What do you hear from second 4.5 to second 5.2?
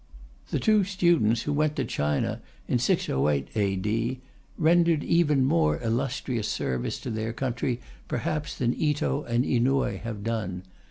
"rendered